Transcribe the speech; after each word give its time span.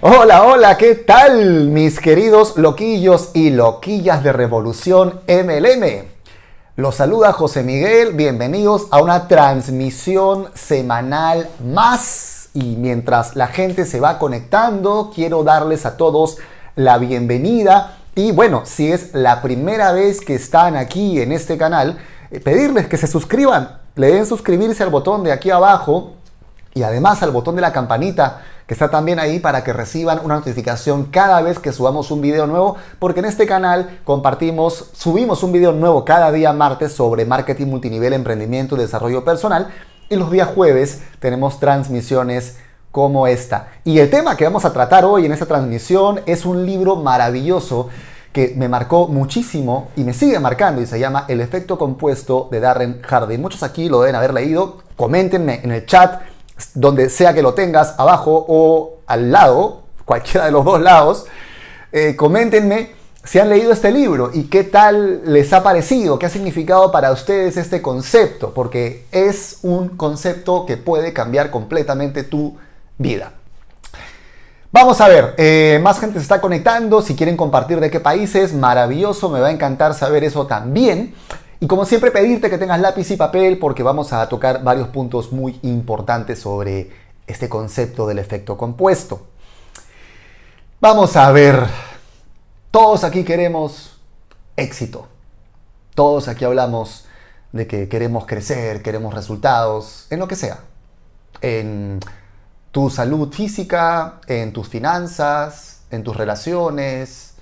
Hola, 0.00 0.42
hola, 0.44 0.76
¿qué 0.76 0.96
tal 0.96 1.68
mis 1.68 1.98
queridos 1.98 2.58
loquillos 2.58 3.30
y 3.32 3.50
loquillas 3.50 4.22
de 4.22 4.32
Revolución 4.32 5.20
MLM? 5.26 6.04
Los 6.76 6.96
saluda 6.96 7.32
José 7.32 7.62
Miguel, 7.62 8.12
bienvenidos 8.12 8.88
a 8.90 9.00
una 9.02 9.28
transmisión 9.28 10.48
semanal 10.54 11.48
más. 11.64 12.48
Y 12.52 12.76
mientras 12.76 13.34
la 13.36 13.46
gente 13.46 13.86
se 13.86 14.00
va 14.00 14.18
conectando, 14.18 15.10
quiero 15.14 15.42
darles 15.42 15.86
a 15.86 15.96
todos 15.96 16.38
la 16.76 16.98
bienvenida. 16.98 17.98
Y 18.14 18.32
bueno, 18.32 18.62
si 18.64 18.92
es 18.92 19.14
la 19.14 19.40
primera 19.40 19.92
vez 19.92 20.20
que 20.20 20.34
están 20.34 20.76
aquí 20.76 21.20
en 21.20 21.32
este 21.32 21.56
canal, 21.56 21.98
eh, 22.30 22.40
pedirles 22.40 22.88
que 22.88 22.98
se 22.98 23.06
suscriban, 23.06 23.80
le 23.94 24.08
den 24.08 24.26
suscribirse 24.26 24.82
al 24.82 24.90
botón 24.90 25.24
de 25.24 25.32
aquí 25.32 25.50
abajo 25.50 26.14
y 26.74 26.82
además 26.82 27.22
al 27.22 27.30
botón 27.30 27.54
de 27.54 27.62
la 27.62 27.72
campanita 27.72 28.42
que 28.66 28.74
está 28.74 28.90
también 28.90 29.18
ahí 29.18 29.40
para 29.40 29.62
que 29.62 29.72
reciban 29.72 30.20
una 30.24 30.36
notificación 30.36 31.04
cada 31.04 31.42
vez 31.42 31.58
que 31.58 31.72
subamos 31.72 32.10
un 32.10 32.20
video 32.20 32.46
nuevo, 32.46 32.76
porque 32.98 33.20
en 33.20 33.26
este 33.26 33.46
canal 33.46 34.00
compartimos, 34.04 34.90
subimos 34.94 35.42
un 35.42 35.52
video 35.52 35.72
nuevo 35.72 36.04
cada 36.04 36.32
día 36.32 36.52
martes 36.52 36.92
sobre 36.92 37.24
marketing 37.24 37.66
multinivel, 37.66 38.12
emprendimiento 38.12 38.76
y 38.76 38.80
desarrollo 38.80 39.24
personal, 39.24 39.68
y 40.08 40.16
los 40.16 40.30
días 40.30 40.48
jueves 40.54 41.02
tenemos 41.18 41.60
transmisiones 41.60 42.56
como 42.90 43.26
esta. 43.26 43.68
Y 43.84 43.98
el 43.98 44.08
tema 44.08 44.36
que 44.36 44.44
vamos 44.44 44.64
a 44.64 44.72
tratar 44.72 45.04
hoy 45.04 45.26
en 45.26 45.32
esta 45.32 45.46
transmisión 45.46 46.20
es 46.26 46.46
un 46.46 46.64
libro 46.64 46.96
maravilloso 46.96 47.88
que 48.32 48.52
me 48.56 48.68
marcó 48.68 49.08
muchísimo 49.08 49.88
y 49.96 50.04
me 50.04 50.12
sigue 50.12 50.38
marcando 50.40 50.80
y 50.80 50.86
se 50.86 50.98
llama 50.98 51.24
El 51.28 51.40
efecto 51.40 51.78
compuesto 51.78 52.48
de 52.50 52.60
Darren 52.60 53.00
Hardy. 53.02 53.38
Muchos 53.38 53.62
aquí 53.62 53.88
lo 53.88 54.00
deben 54.00 54.16
haber 54.16 54.34
leído. 54.34 54.78
Coméntenme 54.96 55.60
en 55.62 55.72
el 55.72 55.86
chat 55.86 56.20
donde 56.74 57.10
sea 57.10 57.34
que 57.34 57.42
lo 57.42 57.54
tengas, 57.54 57.94
abajo 57.98 58.44
o 58.48 58.98
al 59.06 59.32
lado, 59.32 59.82
cualquiera 60.04 60.46
de 60.46 60.52
los 60.52 60.64
dos 60.64 60.80
lados, 60.80 61.26
eh, 61.92 62.16
coméntenme 62.16 62.90
si 63.24 63.38
han 63.38 63.48
leído 63.48 63.72
este 63.72 63.90
libro 63.90 64.30
y 64.32 64.44
qué 64.44 64.64
tal 64.64 65.22
les 65.24 65.52
ha 65.52 65.62
parecido, 65.62 66.18
qué 66.18 66.26
ha 66.26 66.30
significado 66.30 66.92
para 66.92 67.10
ustedes 67.10 67.56
este 67.56 67.80
concepto, 67.80 68.52
porque 68.52 69.06
es 69.12 69.58
un 69.62 69.90
concepto 69.90 70.66
que 70.66 70.76
puede 70.76 71.12
cambiar 71.12 71.50
completamente 71.50 72.22
tu 72.22 72.56
vida. 72.98 73.32
Vamos 74.70 75.00
a 75.00 75.08
ver, 75.08 75.34
eh, 75.38 75.78
más 75.82 76.00
gente 76.00 76.18
se 76.18 76.22
está 76.22 76.40
conectando, 76.40 77.00
si 77.00 77.14
quieren 77.14 77.36
compartir 77.36 77.78
de 77.80 77.90
qué 77.90 78.00
países, 78.00 78.52
maravilloso, 78.52 79.30
me 79.30 79.40
va 79.40 79.46
a 79.46 79.52
encantar 79.52 79.94
saber 79.94 80.24
eso 80.24 80.46
también. 80.46 81.14
Y 81.60 81.66
como 81.66 81.84
siempre 81.84 82.10
pedirte 82.10 82.50
que 82.50 82.58
tengas 82.58 82.80
lápiz 82.80 83.10
y 83.10 83.16
papel 83.16 83.58
porque 83.58 83.82
vamos 83.82 84.12
a 84.12 84.28
tocar 84.28 84.62
varios 84.62 84.88
puntos 84.88 85.32
muy 85.32 85.58
importantes 85.62 86.40
sobre 86.40 86.90
este 87.26 87.48
concepto 87.48 88.06
del 88.06 88.18
efecto 88.18 88.56
compuesto. 88.56 89.26
Vamos 90.80 91.16
a 91.16 91.30
ver, 91.32 91.64
todos 92.70 93.04
aquí 93.04 93.24
queremos 93.24 93.98
éxito. 94.56 95.08
Todos 95.94 96.28
aquí 96.28 96.44
hablamos 96.44 97.06
de 97.52 97.66
que 97.66 97.88
queremos 97.88 98.26
crecer, 98.26 98.82
queremos 98.82 99.14
resultados, 99.14 100.06
en 100.10 100.18
lo 100.18 100.28
que 100.28 100.36
sea. 100.36 100.58
En 101.40 102.00
tu 102.72 102.90
salud 102.90 103.32
física, 103.32 104.20
en 104.26 104.52
tus 104.52 104.68
finanzas, 104.68 105.82
en 105.90 106.02
tus 106.02 106.16
relaciones, 106.16 107.34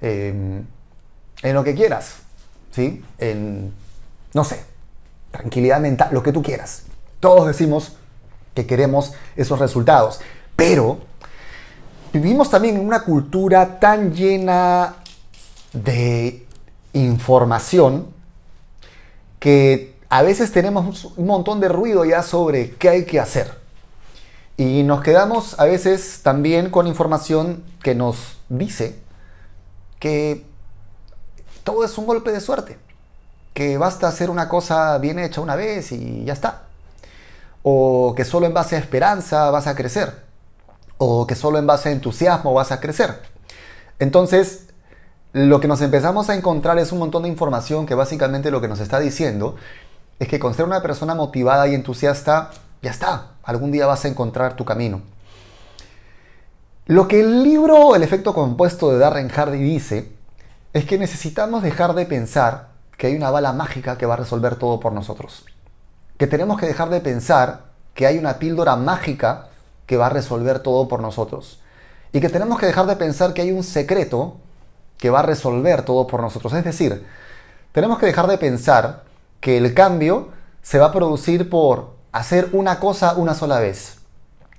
en, 0.00 0.66
en 1.42 1.54
lo 1.54 1.62
que 1.62 1.74
quieras. 1.74 2.22
¿Sí? 2.70 3.04
En, 3.18 3.72
no 4.34 4.44
sé, 4.44 4.60
tranquilidad 5.30 5.80
mental, 5.80 6.08
lo 6.12 6.22
que 6.22 6.32
tú 6.32 6.42
quieras. 6.42 6.84
Todos 7.20 7.46
decimos 7.46 7.92
que 8.54 8.66
queremos 8.66 9.12
esos 9.36 9.58
resultados, 9.58 10.20
pero 10.56 10.98
vivimos 12.12 12.50
también 12.50 12.76
en 12.76 12.86
una 12.86 13.04
cultura 13.04 13.78
tan 13.78 14.14
llena 14.14 14.96
de 15.72 16.46
información 16.92 18.08
que 19.38 19.94
a 20.08 20.22
veces 20.22 20.52
tenemos 20.52 21.04
un 21.16 21.26
montón 21.26 21.60
de 21.60 21.68
ruido 21.68 22.04
ya 22.04 22.22
sobre 22.22 22.72
qué 22.72 22.88
hay 22.88 23.04
que 23.04 23.20
hacer. 23.20 23.58
Y 24.56 24.82
nos 24.82 25.02
quedamos 25.02 25.58
a 25.58 25.64
veces 25.64 26.20
también 26.22 26.68
con 26.70 26.86
información 26.86 27.64
que 27.82 27.94
nos 27.94 28.38
dice 28.48 28.98
que 29.98 30.44
todo 31.64 31.84
es 31.84 31.96
un 31.98 32.06
golpe 32.06 32.32
de 32.32 32.40
suerte. 32.40 32.78
Que 33.54 33.78
basta 33.78 34.08
hacer 34.08 34.30
una 34.30 34.48
cosa 34.48 34.98
bien 34.98 35.18
hecha 35.18 35.40
una 35.40 35.56
vez 35.56 35.92
y 35.92 36.24
ya 36.24 36.32
está. 36.32 36.62
O 37.62 38.14
que 38.16 38.24
solo 38.24 38.46
en 38.46 38.54
base 38.54 38.76
a 38.76 38.78
esperanza 38.78 39.50
vas 39.50 39.66
a 39.66 39.74
crecer. 39.74 40.24
O 40.98 41.26
que 41.26 41.34
solo 41.34 41.58
en 41.58 41.66
base 41.66 41.88
a 41.88 41.92
entusiasmo 41.92 42.54
vas 42.54 42.72
a 42.72 42.80
crecer. 42.80 43.20
Entonces, 43.98 44.66
lo 45.32 45.60
que 45.60 45.68
nos 45.68 45.80
empezamos 45.80 46.28
a 46.30 46.34
encontrar 46.34 46.78
es 46.78 46.92
un 46.92 46.98
montón 46.98 47.22
de 47.24 47.28
información 47.28 47.86
que 47.86 47.94
básicamente 47.94 48.50
lo 48.50 48.60
que 48.60 48.68
nos 48.68 48.80
está 48.80 48.98
diciendo 48.98 49.56
es 50.18 50.28
que 50.28 50.38
con 50.38 50.54
ser 50.54 50.66
una 50.66 50.82
persona 50.82 51.14
motivada 51.14 51.68
y 51.68 51.74
entusiasta, 51.74 52.50
ya 52.82 52.90
está. 52.90 53.28
Algún 53.42 53.72
día 53.72 53.86
vas 53.86 54.04
a 54.04 54.08
encontrar 54.08 54.54
tu 54.54 54.64
camino. 54.64 55.00
Lo 56.86 57.06
que 57.06 57.20
el 57.20 57.44
libro 57.44 57.94
El 57.94 58.02
efecto 58.02 58.34
compuesto 58.34 58.90
de 58.90 58.98
Darren 58.98 59.28
Hardy 59.28 59.58
dice 59.58 60.10
es 60.72 60.84
que 60.84 60.98
necesitamos 60.98 61.62
dejar 61.62 61.94
de 61.94 62.06
pensar 62.06 62.68
que 62.96 63.08
hay 63.08 63.16
una 63.16 63.30
bala 63.30 63.52
mágica 63.52 63.98
que 63.98 64.06
va 64.06 64.14
a 64.14 64.18
resolver 64.18 64.56
todo 64.56 64.78
por 64.78 64.92
nosotros. 64.92 65.44
Que 66.16 66.26
tenemos 66.26 66.60
que 66.60 66.66
dejar 66.66 66.90
de 66.90 67.00
pensar 67.00 67.70
que 67.94 68.06
hay 68.06 68.18
una 68.18 68.38
píldora 68.38 68.76
mágica 68.76 69.48
que 69.86 69.96
va 69.96 70.06
a 70.06 70.10
resolver 70.10 70.60
todo 70.60 70.86
por 70.86 71.00
nosotros. 71.00 71.60
Y 72.12 72.20
que 72.20 72.28
tenemos 72.28 72.58
que 72.58 72.66
dejar 72.66 72.86
de 72.86 72.96
pensar 72.96 73.32
que 73.32 73.42
hay 73.42 73.52
un 73.52 73.64
secreto 73.64 74.36
que 74.98 75.10
va 75.10 75.20
a 75.20 75.22
resolver 75.22 75.82
todo 75.82 76.06
por 76.06 76.20
nosotros. 76.20 76.52
Es 76.52 76.64
decir, 76.64 77.06
tenemos 77.72 77.98
que 77.98 78.06
dejar 78.06 78.26
de 78.26 78.38
pensar 78.38 79.04
que 79.40 79.56
el 79.56 79.74
cambio 79.74 80.28
se 80.62 80.78
va 80.78 80.86
a 80.86 80.92
producir 80.92 81.48
por 81.48 81.94
hacer 82.12 82.50
una 82.52 82.78
cosa 82.78 83.14
una 83.14 83.34
sola 83.34 83.60
vez. 83.60 83.98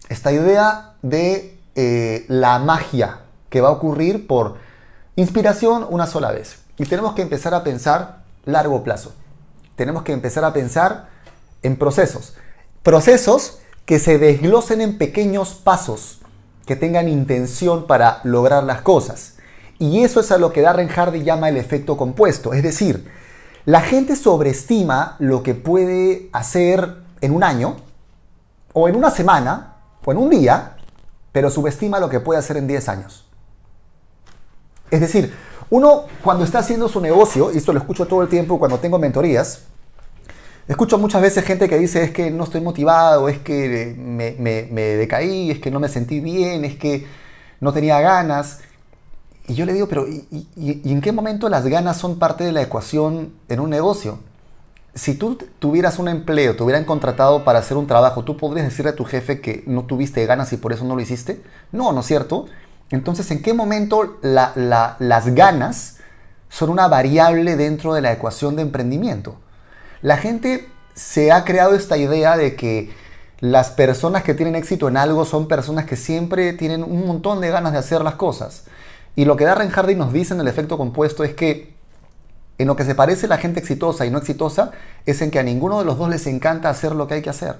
Esta 0.09 0.31
idea 0.31 0.93
de 1.01 1.57
eh, 1.75 2.25
la 2.27 2.59
magia 2.59 3.19
que 3.49 3.61
va 3.61 3.69
a 3.69 3.73
ocurrir 3.73 4.27
por 4.27 4.57
Inspiración 5.15 5.85
una 5.89 6.07
sola 6.07 6.31
vez. 6.31 6.59
Y 6.77 6.85
tenemos 6.85 7.13
que 7.13 7.21
empezar 7.21 7.53
a 7.53 7.63
pensar 7.63 8.23
largo 8.45 8.83
plazo. 8.83 9.13
Tenemos 9.75 10.03
que 10.03 10.13
empezar 10.13 10.45
a 10.45 10.53
pensar 10.53 11.09
en 11.63 11.75
procesos. 11.75 12.35
Procesos 12.81 13.59
que 13.85 13.99
se 13.99 14.17
desglosen 14.17 14.79
en 14.81 14.97
pequeños 14.97 15.53
pasos, 15.53 16.21
que 16.65 16.75
tengan 16.75 17.09
intención 17.09 17.87
para 17.87 18.21
lograr 18.23 18.63
las 18.63 18.81
cosas. 18.81 19.35
Y 19.79 20.03
eso 20.03 20.19
es 20.19 20.31
a 20.31 20.37
lo 20.37 20.53
que 20.53 20.61
Darren 20.61 20.87
Hardy 20.87 21.23
llama 21.23 21.49
el 21.49 21.57
efecto 21.57 21.97
compuesto. 21.97 22.53
Es 22.53 22.63
decir, 22.63 23.11
la 23.65 23.81
gente 23.81 24.15
sobreestima 24.15 25.15
lo 25.19 25.43
que 25.43 25.55
puede 25.55 26.29
hacer 26.31 26.97
en 27.19 27.33
un 27.33 27.43
año, 27.43 27.77
o 28.73 28.87
en 28.87 28.95
una 28.95 29.11
semana, 29.11 29.75
o 30.05 30.11
en 30.11 30.17
un 30.17 30.29
día, 30.29 30.77
pero 31.31 31.49
subestima 31.49 31.99
lo 31.99 32.09
que 32.09 32.19
puede 32.19 32.39
hacer 32.39 32.57
en 32.57 32.67
10 32.67 32.89
años. 32.89 33.30
Es 34.91 34.99
decir, 34.99 35.33
uno 35.69 36.03
cuando 36.21 36.43
está 36.43 36.59
haciendo 36.59 36.89
su 36.89 36.99
negocio, 36.99 37.51
y 37.51 37.57
esto 37.57 37.71
lo 37.71 37.79
escucho 37.79 38.05
todo 38.05 38.21
el 38.21 38.27
tiempo 38.27 38.59
cuando 38.59 38.77
tengo 38.77 38.99
mentorías, 38.99 39.61
escucho 40.67 40.97
muchas 40.97 41.21
veces 41.21 41.45
gente 41.45 41.69
que 41.69 41.77
dice 41.79 42.03
es 42.03 42.11
que 42.11 42.29
no 42.29 42.43
estoy 42.43 42.59
motivado, 42.59 43.29
es 43.29 43.39
que 43.39 43.95
me, 43.97 44.33
decaí, 44.73 45.49
es 45.49 45.59
que 45.59 45.71
no 45.71 45.79
me 45.79 45.87
sentí 45.87 46.19
bien, 46.19 46.65
es 46.65 46.75
que 46.75 47.07
no 47.61 47.71
tenía 47.71 48.01
ganas. 48.01 48.59
Y 49.47 49.55
yo 49.55 49.65
le 49.65 49.73
digo, 49.73 49.87
pero 49.87 50.07
¿y, 50.07 50.47
¿y, 50.57 50.91
en 50.91 51.01
qué 51.01 51.13
momento 51.13 51.47
las 51.47 51.65
ganas 51.65 51.97
son 51.97 52.19
parte 52.19 52.43
de 52.43 52.51
la 52.51 52.61
ecuación 52.61 53.33
en 53.47 53.59
un 53.61 53.69
negocio? 53.69 54.19
Si 54.93 55.15
tú 55.15 55.37
tuvieras 55.59 55.99
un 55.99 56.09
empleo, 56.09 56.53
te 56.55 56.63
hubieran 56.63 56.83
contratado 56.83 57.45
para 57.45 57.59
hacer 57.59 57.77
un 57.77 57.87
trabajo, 57.87 58.25
¿tú 58.25 58.35
podrías 58.35 58.67
decirle 58.67 58.91
a 58.91 58.95
tu 58.95 59.05
jefe 59.05 59.39
que 59.39 59.63
no 59.67 59.85
tuviste 59.85 60.25
ganas 60.25 60.51
y 60.51 60.57
por 60.57 60.73
eso 60.73 60.83
no 60.83 60.95
lo 60.95 61.01
hiciste? 61.01 61.41
No, 61.71 61.93
¿no 61.93 62.01
es 62.01 62.05
cierto? 62.07 62.47
Entonces, 62.91 63.31
¿en 63.31 63.41
qué 63.41 63.53
momento 63.53 64.19
las 64.21 65.35
ganas 65.35 65.97
son 66.49 66.69
una 66.69 66.87
variable 66.89 67.55
dentro 67.55 67.93
de 67.93 68.01
la 68.01 68.11
ecuación 68.11 68.57
de 68.57 68.61
emprendimiento? 68.61 69.37
La 70.01 70.17
gente 70.17 70.69
se 70.93 71.31
ha 71.31 71.45
creado 71.45 71.73
esta 71.73 71.97
idea 71.97 72.35
de 72.35 72.55
que 72.55 72.93
las 73.39 73.69
personas 73.71 74.23
que 74.23 74.33
tienen 74.33 74.55
éxito 74.55 74.87
en 74.87 74.97
algo 74.97 75.25
son 75.25 75.47
personas 75.47 75.85
que 75.85 75.95
siempre 75.95 76.53
tienen 76.53 76.83
un 76.83 77.07
montón 77.07 77.41
de 77.41 77.49
ganas 77.49 77.71
de 77.71 77.79
hacer 77.79 78.01
las 78.01 78.15
cosas. 78.15 78.65
Y 79.15 79.25
lo 79.25 79.35
que 79.35 79.45
Darren 79.45 79.69
Hardy 79.69 79.95
nos 79.95 80.13
dice 80.13 80.33
en 80.33 80.41
el 80.41 80.47
efecto 80.47 80.77
compuesto 80.77 81.23
es 81.23 81.33
que 81.33 81.73
en 82.57 82.67
lo 82.67 82.75
que 82.75 82.83
se 82.83 82.93
parece 82.93 83.27
la 83.27 83.37
gente 83.37 83.59
exitosa 83.59 84.05
y 84.05 84.11
no 84.11 84.17
exitosa 84.17 84.71
es 85.05 85.21
en 85.21 85.31
que 85.31 85.39
a 85.39 85.43
ninguno 85.43 85.79
de 85.79 85.85
los 85.85 85.97
dos 85.97 86.09
les 86.09 86.27
encanta 86.27 86.69
hacer 86.69 86.93
lo 86.93 87.07
que 87.07 87.15
hay 87.15 87.21
que 87.21 87.29
hacer. 87.29 87.55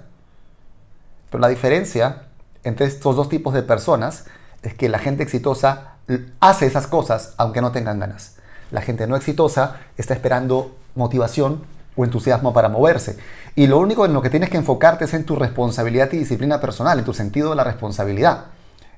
Pero 1.30 1.42
la 1.42 1.48
diferencia 1.48 2.24
entre 2.64 2.86
estos 2.86 3.16
dos 3.16 3.30
tipos 3.30 3.54
de 3.54 3.64
personas 3.64 4.26
es 4.64 4.74
que 4.74 4.90
la 4.90 5.00
gente 5.00 5.24
exitosa 5.24 5.96
hace 6.40 6.66
esas 6.66 6.88
cosas 6.88 7.34
aunque 7.38 7.62
no 7.62 7.72
tengan 7.72 8.00
ganas. 8.00 8.36
La 8.72 8.82
gente 8.82 9.08
no 9.08 9.16
exitosa 9.16 9.78
está 9.98 10.14
esperando 10.14 10.76
motivación 10.96 11.64
o 11.96 12.06
entusiasmo 12.06 12.54
para 12.54 12.70
moverse. 12.70 13.18
Y 13.56 13.68
lo 13.68 13.80
único 13.80 14.06
en 14.06 14.14
lo 14.14 14.22
que 14.22 14.30
tienes 14.30 14.50
que 14.50 14.58
enfocarte 14.58 15.06
es 15.06 15.14
en 15.14 15.26
tu 15.26 15.36
responsabilidad 15.36 16.12
y 16.14 16.18
disciplina 16.18 16.62
personal, 16.62 17.00
en 17.00 17.06
tu 17.06 17.14
sentido 17.14 17.50
de 17.50 17.56
la 17.56 17.64
responsabilidad. 17.64 18.46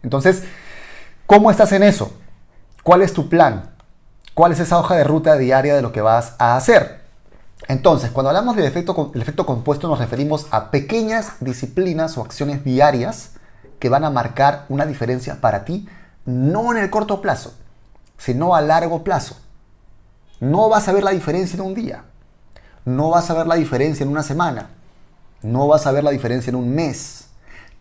Entonces, 0.04 0.44
¿Cómo 1.26 1.50
estás 1.50 1.72
en 1.72 1.84
eso? 1.84 2.12
¿Cuál 2.84 3.02
es 3.02 3.14
tu 3.14 3.30
plan? 3.30 3.72
¿Cuál 4.34 4.52
es 4.52 4.60
esa 4.60 4.78
hoja 4.78 4.96
de 4.96 5.06
ruta 5.06 5.38
diaria 5.38 5.74
de 5.74 5.82
lo 5.82 5.94
que 5.94 6.02
vas 6.02 6.36
a 6.38 6.58
hacer? 6.58 7.02
Entonces, 7.70 8.12
cuando 8.12 8.30
hablamos 8.30 8.58
del 8.58 8.66
efecto, 8.66 9.10
del 9.14 9.22
efecto 9.22 9.46
compuesto 9.46 9.88
nos 9.88 10.00
referimos 10.00 10.48
a 10.52 10.70
pequeñas 10.70 11.34
disciplinas 11.40 12.18
o 12.18 12.22
acciones 12.22 12.66
diarias 12.66 13.32
que 13.84 13.90
van 13.90 14.06
a 14.06 14.10
marcar 14.10 14.66
una 14.70 14.86
diferencia 14.86 15.42
para 15.42 15.66
ti, 15.66 15.90
no 16.24 16.72
en 16.72 16.78
el 16.78 16.90
corto 16.90 17.20
plazo, 17.20 17.54
sino 18.18 18.56
a 18.56 18.62
largo 18.62 19.04
plazo. 19.04 19.36
No 20.40 20.70
vas 20.70 20.88
a 20.88 20.94
ver 20.94 21.04
la 21.04 21.12
diferencia 21.12 21.58
en 21.58 21.66
un 21.66 21.74
día, 21.74 22.06
no 22.86 23.10
vas 23.10 23.30
a 23.30 23.34
ver 23.34 23.46
la 23.46 23.56
diferencia 23.56 24.06
en 24.06 24.10
una 24.10 24.24
semana, 24.24 24.70
no 25.42 25.68
vas 25.68 25.86
a 25.86 25.92
ver 25.92 26.02
la 26.06 26.12
diferencia 26.12 26.50
en 26.50 26.56
un 26.56 26.74
mes, 26.74 27.26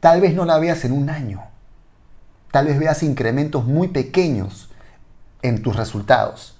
tal 0.01 0.21
vez 0.21 0.35
no 0.35 0.45
la 0.45 0.59
veas 0.59 0.85
en 0.85 0.91
un 0.91 1.09
año, 1.09 1.45
tal 2.51 2.67
vez 2.67 2.81
veas 2.81 3.05
incrementos 3.05 3.65
muy 3.65 3.87
pequeños 3.87 4.71
en 5.41 5.63
tus 5.63 5.77
resultados. 5.77 6.57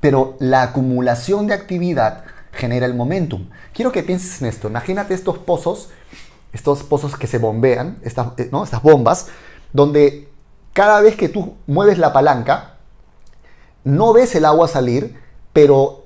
Pero 0.00 0.36
la 0.40 0.62
acumulación 0.62 1.46
de 1.46 1.54
actividad 1.54 2.24
genera 2.50 2.86
el 2.86 2.94
momentum. 2.94 3.48
Quiero 3.72 3.92
que 3.92 4.02
pienses 4.02 4.42
en 4.42 4.48
esto. 4.48 4.66
Imagínate 4.66 5.14
estos 5.14 5.38
pozos, 5.38 5.90
estos 6.52 6.82
pozos 6.82 7.16
que 7.16 7.26
se 7.26 7.38
bombean, 7.38 7.98
estas, 8.02 8.28
eh, 8.38 8.50
estas 8.62 8.82
bombas, 8.82 9.28
donde 9.72 10.28
cada 10.72 11.00
vez 11.00 11.16
que 11.16 11.28
tú 11.28 11.54
mueves 11.66 11.98
la 11.98 12.12
palanca, 12.12 12.76
no 13.84 14.12
ves 14.12 14.34
el 14.34 14.44
agua 14.44 14.68
salir, 14.68 15.18
pero 15.52 16.04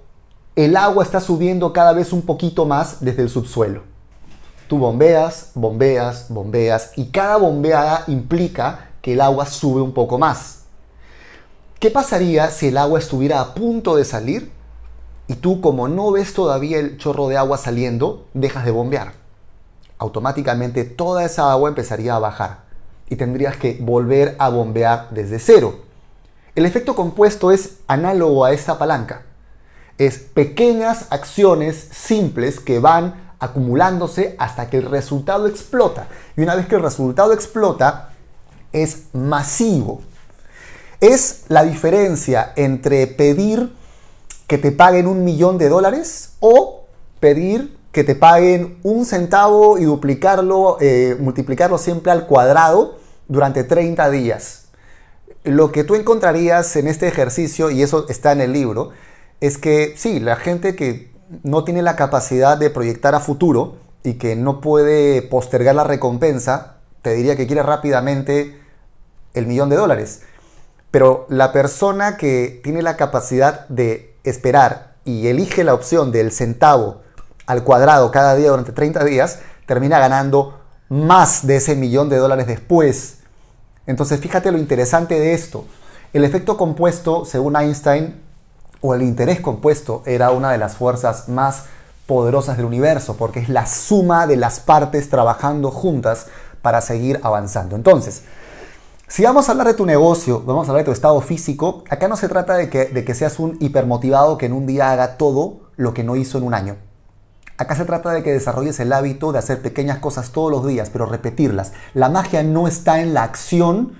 el 0.56 0.76
agua 0.76 1.02
está 1.02 1.20
subiendo 1.20 1.72
cada 1.72 1.92
vez 1.92 2.12
un 2.12 2.22
poquito 2.22 2.64
más 2.64 2.98
desde 3.00 3.22
el 3.22 3.28
subsuelo. 3.28 3.82
Tú 4.68 4.78
bombeas, 4.78 5.50
bombeas, 5.54 6.26
bombeas 6.28 6.92
y 6.96 7.06
cada 7.06 7.36
bombeada 7.36 8.04
implica 8.06 8.90
que 9.02 9.14
el 9.14 9.20
agua 9.20 9.46
sube 9.46 9.82
un 9.82 9.92
poco 9.92 10.18
más. 10.18 10.60
¿Qué 11.78 11.90
pasaría 11.90 12.50
si 12.50 12.68
el 12.68 12.78
agua 12.78 12.98
estuviera 12.98 13.40
a 13.40 13.54
punto 13.54 13.96
de 13.96 14.04
salir 14.04 14.50
y 15.26 15.34
tú 15.34 15.60
como 15.60 15.88
no 15.88 16.12
ves 16.12 16.32
todavía 16.32 16.78
el 16.78 16.96
chorro 16.96 17.28
de 17.28 17.36
agua 17.36 17.58
saliendo, 17.58 18.26
dejas 18.32 18.64
de 18.64 18.70
bombear? 18.70 19.23
Automáticamente 19.98 20.84
toda 20.84 21.24
esa 21.24 21.50
agua 21.50 21.68
empezaría 21.68 22.14
a 22.14 22.18
bajar 22.18 22.64
y 23.08 23.16
tendrías 23.16 23.56
que 23.56 23.78
volver 23.80 24.36
a 24.38 24.48
bombear 24.48 25.08
desde 25.10 25.38
cero. 25.38 25.80
El 26.54 26.66
efecto 26.66 26.94
compuesto 26.94 27.50
es 27.50 27.78
análogo 27.86 28.44
a 28.44 28.52
esta 28.52 28.78
palanca. 28.78 29.22
Es 29.98 30.18
pequeñas 30.18 31.06
acciones 31.10 31.88
simples 31.92 32.60
que 32.60 32.78
van 32.78 33.32
acumulándose 33.38 34.34
hasta 34.38 34.70
que 34.70 34.78
el 34.78 34.86
resultado 34.86 35.46
explota. 35.46 36.08
Y 36.36 36.42
una 36.42 36.54
vez 36.54 36.66
que 36.66 36.76
el 36.76 36.82
resultado 36.82 37.32
explota, 37.32 38.10
es 38.72 39.04
masivo. 39.12 40.02
Es 41.00 41.44
la 41.48 41.64
diferencia 41.64 42.52
entre 42.56 43.06
pedir 43.06 43.72
que 44.46 44.58
te 44.58 44.72
paguen 44.72 45.06
un 45.06 45.24
millón 45.24 45.58
de 45.58 45.68
dólares 45.68 46.34
o 46.40 46.84
pedir 47.20 47.76
que 47.94 48.02
te 48.02 48.16
paguen 48.16 48.76
un 48.82 49.06
centavo 49.06 49.78
y 49.78 49.84
duplicarlo, 49.84 50.78
eh, 50.80 51.16
multiplicarlo 51.20 51.78
siempre 51.78 52.10
al 52.10 52.26
cuadrado 52.26 52.98
durante 53.28 53.62
30 53.62 54.10
días. 54.10 54.64
Lo 55.44 55.70
que 55.70 55.84
tú 55.84 55.94
encontrarías 55.94 56.74
en 56.74 56.88
este 56.88 57.06
ejercicio, 57.06 57.70
y 57.70 57.84
eso 57.84 58.06
está 58.08 58.32
en 58.32 58.40
el 58.40 58.52
libro, 58.52 58.90
es 59.40 59.58
que 59.58 59.94
sí, 59.96 60.18
la 60.18 60.34
gente 60.34 60.74
que 60.74 61.12
no 61.44 61.62
tiene 61.62 61.82
la 61.82 61.94
capacidad 61.94 62.58
de 62.58 62.68
proyectar 62.68 63.14
a 63.14 63.20
futuro 63.20 63.76
y 64.02 64.14
que 64.14 64.34
no 64.34 64.60
puede 64.60 65.22
postergar 65.22 65.76
la 65.76 65.84
recompensa, 65.84 66.78
te 67.00 67.14
diría 67.14 67.36
que 67.36 67.46
quiere 67.46 67.62
rápidamente 67.62 68.58
el 69.34 69.46
millón 69.46 69.68
de 69.68 69.76
dólares. 69.76 70.22
Pero 70.90 71.26
la 71.28 71.52
persona 71.52 72.16
que 72.16 72.60
tiene 72.64 72.82
la 72.82 72.96
capacidad 72.96 73.68
de 73.68 74.16
esperar 74.24 74.96
y 75.04 75.28
elige 75.28 75.62
la 75.62 75.74
opción 75.74 76.10
del 76.10 76.32
centavo 76.32 77.03
al 77.46 77.64
cuadrado 77.64 78.10
cada 78.10 78.34
día 78.34 78.50
durante 78.50 78.72
30 78.72 79.04
días, 79.04 79.40
termina 79.66 79.98
ganando 79.98 80.60
más 80.88 81.46
de 81.46 81.56
ese 81.56 81.74
millón 81.74 82.08
de 82.08 82.18
dólares 82.18 82.46
después. 82.46 83.18
Entonces 83.86 84.20
fíjate 84.20 84.52
lo 84.52 84.58
interesante 84.58 85.18
de 85.18 85.34
esto. 85.34 85.64
El 86.12 86.24
efecto 86.24 86.56
compuesto, 86.56 87.24
según 87.24 87.56
Einstein, 87.56 88.22
o 88.80 88.94
el 88.94 89.02
interés 89.02 89.40
compuesto, 89.40 90.02
era 90.06 90.30
una 90.30 90.52
de 90.52 90.58
las 90.58 90.76
fuerzas 90.76 91.28
más 91.28 91.64
poderosas 92.06 92.56
del 92.56 92.66
universo, 92.66 93.16
porque 93.16 93.40
es 93.40 93.48
la 93.48 93.66
suma 93.66 94.26
de 94.26 94.36
las 94.36 94.60
partes 94.60 95.08
trabajando 95.08 95.70
juntas 95.70 96.26
para 96.62 96.80
seguir 96.80 97.18
avanzando. 97.22 97.76
Entonces, 97.76 98.22
si 99.08 99.22
vamos 99.24 99.48
a 99.48 99.52
hablar 99.52 99.66
de 99.66 99.74
tu 99.74 99.86
negocio, 99.86 100.42
vamos 100.44 100.66
a 100.66 100.70
hablar 100.70 100.84
de 100.84 100.90
tu 100.90 100.92
estado 100.92 101.20
físico, 101.20 101.84
acá 101.88 102.08
no 102.08 102.16
se 102.16 102.28
trata 102.28 102.56
de 102.56 102.68
que, 102.68 102.86
de 102.86 103.04
que 103.04 103.14
seas 103.14 103.38
un 103.38 103.56
hipermotivado 103.60 104.38
que 104.38 104.46
en 104.46 104.52
un 104.52 104.66
día 104.66 104.92
haga 104.92 105.16
todo 105.16 105.60
lo 105.76 105.94
que 105.94 106.04
no 106.04 106.16
hizo 106.16 106.38
en 106.38 106.44
un 106.44 106.54
año. 106.54 106.76
Acá 107.56 107.76
se 107.76 107.84
trata 107.84 108.10
de 108.10 108.22
que 108.24 108.32
desarrolles 108.32 108.80
el 108.80 108.92
hábito 108.92 109.30
de 109.30 109.38
hacer 109.38 109.62
pequeñas 109.62 109.98
cosas 109.98 110.30
todos 110.32 110.50
los 110.50 110.66
días, 110.66 110.90
pero 110.90 111.06
repetirlas. 111.06 111.72
La 111.94 112.08
magia 112.08 112.42
no 112.42 112.66
está 112.66 113.00
en 113.00 113.14
la 113.14 113.22
acción 113.22 113.96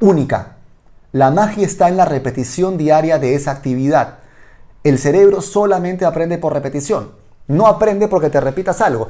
única. 0.00 0.56
La 1.12 1.30
magia 1.30 1.64
está 1.64 1.88
en 1.88 1.96
la 1.96 2.04
repetición 2.04 2.76
diaria 2.76 3.18
de 3.18 3.34
esa 3.34 3.52
actividad. 3.52 4.18
El 4.82 4.98
cerebro 4.98 5.40
solamente 5.40 6.04
aprende 6.04 6.36
por 6.36 6.52
repetición. 6.52 7.12
No 7.46 7.66
aprende 7.66 8.06
porque 8.06 8.28
te 8.28 8.40
repitas 8.40 8.82
algo. 8.82 9.08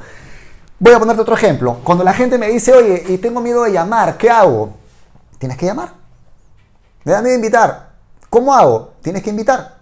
Voy 0.79 0.93
a 0.93 0.99
ponerte 0.99 1.21
otro 1.21 1.35
ejemplo. 1.35 1.79
Cuando 1.83 2.03
la 2.03 2.13
gente 2.13 2.37
me 2.37 2.47
dice, 2.47 2.71
oye, 2.73 3.03
y 3.09 3.17
tengo 3.17 3.41
miedo 3.41 3.63
de 3.63 3.73
llamar, 3.73 4.17
¿qué 4.17 4.29
hago? 4.29 4.73
Tienes 5.37 5.57
que 5.57 5.65
llamar. 5.65 5.93
Me 7.03 7.11
dan 7.11 7.25
de 7.25 7.35
invitar. 7.35 7.89
¿Cómo 8.29 8.53
hago? 8.53 8.93
Tienes 9.01 9.21
que 9.21 9.31
invitar. 9.31 9.79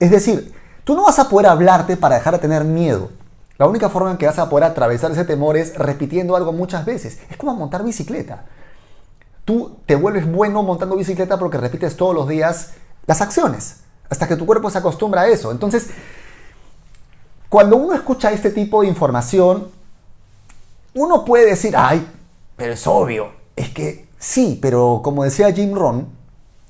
Es 0.00 0.10
decir, 0.10 0.55
tú 0.86 0.94
no 0.94 1.02
vas 1.02 1.18
a 1.18 1.28
poder 1.28 1.48
hablarte 1.48 1.98
para 1.98 2.14
dejar 2.14 2.32
de 2.32 2.38
tener 2.38 2.64
miedo. 2.64 3.10
La 3.58 3.66
única 3.66 3.90
forma 3.90 4.10
en 4.10 4.16
que 4.16 4.26
vas 4.26 4.38
a 4.38 4.48
poder 4.48 4.64
atravesar 4.64 5.10
ese 5.10 5.26
temor 5.26 5.58
es 5.58 5.76
repitiendo 5.76 6.36
algo 6.36 6.54
muchas 6.54 6.86
veces. 6.86 7.18
Es 7.28 7.36
como 7.36 7.54
montar 7.54 7.84
bicicleta. 7.84 8.44
Tú 9.44 9.78
te 9.84 9.96
vuelves 9.96 10.30
bueno 10.30 10.62
montando 10.62 10.96
bicicleta 10.96 11.38
porque 11.38 11.58
repites 11.58 11.96
todos 11.96 12.14
los 12.14 12.26
días 12.28 12.70
las 13.06 13.20
acciones, 13.20 13.80
hasta 14.08 14.26
que 14.26 14.36
tu 14.36 14.46
cuerpo 14.46 14.70
se 14.70 14.78
acostumbra 14.78 15.22
a 15.22 15.28
eso. 15.28 15.50
Entonces, 15.50 15.88
cuando 17.48 17.76
uno 17.76 17.94
escucha 17.94 18.32
este 18.32 18.50
tipo 18.50 18.80
de 18.80 18.88
información, 18.88 19.68
uno 20.94 21.24
puede 21.24 21.46
decir, 21.46 21.74
ay, 21.76 22.06
pero 22.56 22.72
es 22.72 22.86
obvio, 22.86 23.32
es 23.54 23.70
que 23.70 24.06
Sí, 24.18 24.58
pero 24.60 25.02
como 25.04 25.24
decía 25.24 25.52
Jim 25.52 25.74
Rohn, 25.74 26.08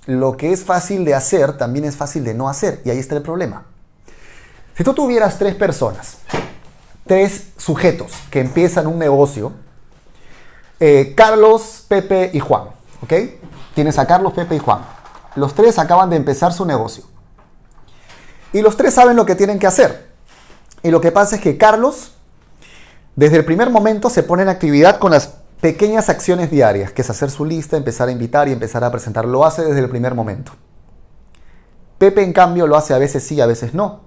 lo 0.06 0.36
que 0.36 0.52
es 0.52 0.64
fácil 0.64 1.04
de 1.04 1.14
hacer 1.14 1.56
también 1.56 1.84
es 1.84 1.96
fácil 1.96 2.24
de 2.24 2.34
no 2.34 2.48
hacer. 2.48 2.82
Y 2.84 2.90
ahí 2.90 2.98
está 2.98 3.16
el 3.16 3.22
problema. 3.22 3.64
Si 4.76 4.84
tú 4.84 4.92
tuvieras 4.92 5.38
tres 5.38 5.54
personas, 5.54 6.18
tres 7.06 7.52
sujetos 7.56 8.12
que 8.30 8.40
empiezan 8.40 8.86
un 8.86 8.98
negocio, 8.98 9.52
eh, 10.78 11.14
Carlos, 11.16 11.86
Pepe 11.88 12.30
y 12.34 12.40
Juan, 12.40 12.64
¿ok? 13.02 13.12
Tienes 13.74 13.98
a 13.98 14.06
Carlos, 14.06 14.34
Pepe 14.34 14.56
y 14.56 14.58
Juan. 14.58 14.80
Los 15.34 15.54
tres 15.54 15.78
acaban 15.78 16.10
de 16.10 16.16
empezar 16.16 16.52
su 16.52 16.66
negocio. 16.66 17.04
Y 18.52 18.60
los 18.60 18.76
tres 18.76 18.92
saben 18.92 19.16
lo 19.16 19.24
que 19.24 19.34
tienen 19.34 19.58
que 19.58 19.66
hacer. 19.66 20.10
Y 20.82 20.90
lo 20.90 21.00
que 21.00 21.10
pasa 21.10 21.36
es 21.36 21.42
que 21.42 21.56
Carlos, 21.56 22.12
desde 23.14 23.38
el 23.38 23.46
primer 23.46 23.70
momento, 23.70 24.10
se 24.10 24.22
pone 24.22 24.42
en 24.42 24.50
actividad 24.50 24.98
con 24.98 25.10
las 25.10 25.36
pequeñas 25.62 26.10
acciones 26.10 26.50
diarias, 26.50 26.92
que 26.92 27.00
es 27.00 27.08
hacer 27.08 27.30
su 27.30 27.46
lista, 27.46 27.78
empezar 27.78 28.08
a 28.08 28.12
invitar 28.12 28.46
y 28.46 28.52
empezar 28.52 28.84
a 28.84 28.90
presentar. 28.90 29.24
Lo 29.24 29.46
hace 29.46 29.62
desde 29.62 29.80
el 29.80 29.88
primer 29.88 30.14
momento. 30.14 30.52
Pepe, 31.96 32.22
en 32.22 32.34
cambio, 32.34 32.66
lo 32.66 32.76
hace 32.76 32.92
a 32.92 32.98
veces 32.98 33.22
sí, 33.24 33.40
a 33.40 33.46
veces 33.46 33.72
no. 33.72 34.05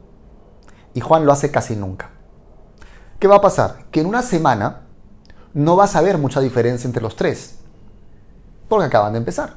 Y 0.93 1.01
Juan 1.01 1.25
lo 1.25 1.31
hace 1.31 1.51
casi 1.51 1.75
nunca. 1.75 2.09
¿Qué 3.19 3.27
va 3.27 3.37
a 3.37 3.41
pasar? 3.41 3.85
Que 3.91 4.01
en 4.01 4.07
una 4.07 4.21
semana 4.21 4.81
no 5.53 5.75
vas 5.75 5.95
a 5.95 6.01
ver 6.01 6.17
mucha 6.17 6.39
diferencia 6.39 6.87
entre 6.87 7.01
los 7.01 7.15
tres, 7.15 7.59
porque 8.67 8.85
acaban 8.85 9.13
de 9.13 9.19
empezar. 9.19 9.55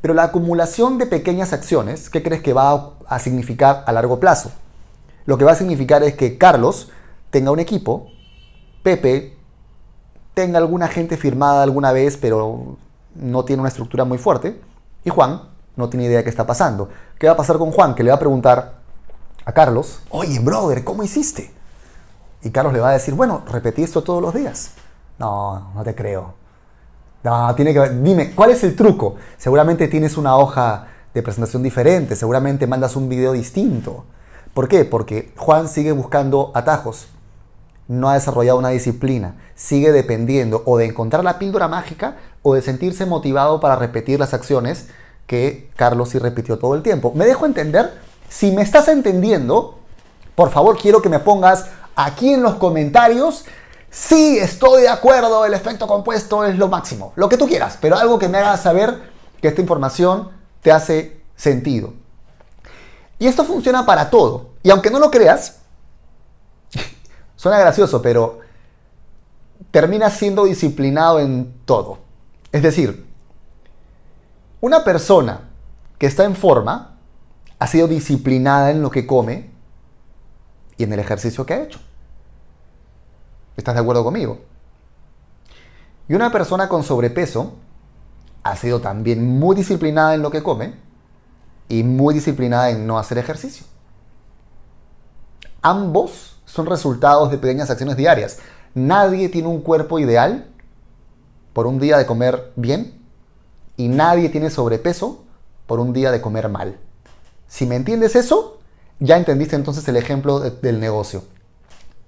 Pero 0.00 0.14
la 0.14 0.24
acumulación 0.24 0.98
de 0.98 1.06
pequeñas 1.06 1.52
acciones, 1.52 2.10
¿qué 2.10 2.22
crees 2.22 2.42
que 2.42 2.52
va 2.52 2.94
a 3.06 3.18
significar 3.18 3.84
a 3.86 3.92
largo 3.92 4.18
plazo? 4.18 4.50
Lo 5.26 5.38
que 5.38 5.44
va 5.44 5.52
a 5.52 5.56
significar 5.56 6.02
es 6.02 6.14
que 6.14 6.38
Carlos 6.38 6.90
tenga 7.30 7.50
un 7.50 7.60
equipo, 7.60 8.08
Pepe 8.82 9.36
tenga 10.34 10.58
alguna 10.58 10.88
gente 10.88 11.16
firmada 11.16 11.62
alguna 11.62 11.92
vez, 11.92 12.16
pero 12.16 12.76
no 13.14 13.44
tiene 13.44 13.60
una 13.60 13.68
estructura 13.68 14.04
muy 14.04 14.18
fuerte. 14.18 14.60
Y 15.04 15.10
Juan 15.10 15.42
no 15.76 15.88
tiene 15.88 16.06
idea 16.06 16.18
de 16.18 16.24
qué 16.24 16.30
está 16.30 16.46
pasando. 16.46 16.88
¿Qué 17.18 17.26
va 17.26 17.34
a 17.34 17.36
pasar 17.36 17.58
con 17.58 17.70
Juan? 17.70 17.94
Que 17.94 18.02
le 18.02 18.10
va 18.10 18.16
a 18.16 18.20
preguntar 18.20 18.81
a 19.44 19.52
Carlos, 19.52 20.00
oye, 20.10 20.38
brother, 20.38 20.84
¿cómo 20.84 21.02
hiciste? 21.02 21.52
Y 22.42 22.50
Carlos 22.50 22.72
le 22.72 22.80
va 22.80 22.90
a 22.90 22.94
decir, 22.94 23.14
bueno, 23.14 23.42
repetí 23.50 23.82
esto 23.82 24.02
todos 24.02 24.20
los 24.20 24.34
días. 24.34 24.72
No, 25.18 25.72
no 25.74 25.82
te 25.84 25.94
creo. 25.94 26.34
No, 27.22 27.54
tiene 27.54 27.72
que 27.72 27.88
Dime, 27.90 28.34
¿cuál 28.34 28.50
es 28.50 28.64
el 28.64 28.74
truco? 28.74 29.16
Seguramente 29.38 29.86
tienes 29.88 30.16
una 30.16 30.36
hoja 30.36 30.88
de 31.14 31.22
presentación 31.22 31.62
diferente, 31.62 32.16
seguramente 32.16 32.66
mandas 32.66 32.96
un 32.96 33.08
video 33.08 33.32
distinto. 33.32 34.04
¿Por 34.54 34.68
qué? 34.68 34.84
Porque 34.84 35.32
Juan 35.36 35.68
sigue 35.68 35.92
buscando 35.92 36.50
atajos 36.54 37.08
no 37.88 38.08
ha 38.08 38.14
desarrollado 38.14 38.58
una 38.58 38.70
disciplina, 38.70 39.34
sigue 39.54 39.92
dependiendo 39.92 40.62
o 40.66 40.78
de 40.78 40.86
encontrar 40.86 41.24
la 41.24 41.38
píldora 41.38 41.68
mágica 41.68 42.16
o 42.42 42.54
de 42.54 42.62
sentirse 42.62 43.06
motivado 43.06 43.60
para 43.60 43.76
repetir 43.76 44.18
las 44.18 44.34
acciones 44.34 44.88
que 45.26 45.70
Carlos 45.76 46.10
sí 46.10 46.18
repitió 46.18 46.58
todo 46.58 46.74
el 46.74 46.82
tiempo. 46.82 47.12
¿Me 47.14 47.26
dejo 47.26 47.46
entender? 47.46 47.92
Si 48.32 48.50
me 48.50 48.62
estás 48.62 48.88
entendiendo, 48.88 49.78
por 50.34 50.50
favor 50.50 50.78
quiero 50.78 51.02
que 51.02 51.10
me 51.10 51.18
pongas 51.18 51.66
aquí 51.94 52.32
en 52.32 52.42
los 52.42 52.54
comentarios 52.54 53.44
sí 53.90 54.38
estoy 54.38 54.80
de 54.82 54.88
acuerdo, 54.88 55.44
el 55.44 55.52
efecto 55.52 55.86
compuesto 55.86 56.42
es 56.46 56.56
lo 56.56 56.68
máximo, 56.68 57.12
lo 57.14 57.28
que 57.28 57.36
tú 57.36 57.46
quieras, 57.46 57.76
pero 57.78 57.98
algo 57.98 58.18
que 58.18 58.28
me 58.28 58.38
haga 58.38 58.56
saber 58.56 59.12
que 59.42 59.48
esta 59.48 59.60
información 59.60 60.30
te 60.62 60.72
hace 60.72 61.20
sentido. 61.36 61.92
Y 63.18 63.26
esto 63.26 63.44
funciona 63.44 63.84
para 63.84 64.08
todo. 64.08 64.52
Y 64.62 64.70
aunque 64.70 64.90
no 64.90 64.98
lo 64.98 65.10
creas, 65.10 65.58
suena 67.36 67.58
gracioso, 67.58 68.00
pero 68.00 68.40
terminas 69.70 70.14
siendo 70.14 70.44
disciplinado 70.44 71.20
en 71.20 71.52
todo. 71.66 71.98
Es 72.50 72.62
decir, 72.62 73.06
una 74.62 74.84
persona 74.84 75.50
que 75.98 76.06
está 76.06 76.24
en 76.24 76.34
forma 76.34 76.91
ha 77.62 77.68
sido 77.68 77.86
disciplinada 77.86 78.72
en 78.72 78.82
lo 78.82 78.90
que 78.90 79.06
come 79.06 79.48
y 80.76 80.82
en 80.82 80.92
el 80.92 80.98
ejercicio 80.98 81.46
que 81.46 81.54
ha 81.54 81.62
hecho. 81.62 81.78
¿Estás 83.56 83.76
de 83.76 83.80
acuerdo 83.80 84.02
conmigo? 84.02 84.40
Y 86.08 86.14
una 86.14 86.32
persona 86.32 86.68
con 86.68 86.82
sobrepeso 86.82 87.54
ha 88.42 88.56
sido 88.56 88.80
también 88.80 89.38
muy 89.38 89.54
disciplinada 89.54 90.16
en 90.16 90.22
lo 90.22 90.32
que 90.32 90.42
come 90.42 90.74
y 91.68 91.84
muy 91.84 92.14
disciplinada 92.14 92.70
en 92.70 92.84
no 92.84 92.98
hacer 92.98 93.18
ejercicio. 93.18 93.64
Ambos 95.60 96.40
son 96.44 96.66
resultados 96.66 97.30
de 97.30 97.38
pequeñas 97.38 97.70
acciones 97.70 97.96
diarias. 97.96 98.40
Nadie 98.74 99.28
tiene 99.28 99.46
un 99.46 99.60
cuerpo 99.60 100.00
ideal 100.00 100.48
por 101.52 101.68
un 101.68 101.78
día 101.78 101.96
de 101.96 102.06
comer 102.06 102.50
bien 102.56 103.00
y 103.76 103.86
nadie 103.86 104.30
tiene 104.30 104.50
sobrepeso 104.50 105.22
por 105.68 105.78
un 105.78 105.92
día 105.92 106.10
de 106.10 106.20
comer 106.20 106.48
mal. 106.48 106.76
Si 107.52 107.66
me 107.66 107.76
entiendes 107.76 108.16
eso, 108.16 108.60
ya 108.98 109.18
entendiste 109.18 109.56
entonces 109.56 109.86
el 109.86 109.96
ejemplo 109.96 110.40
del 110.40 110.80
negocio. 110.80 111.22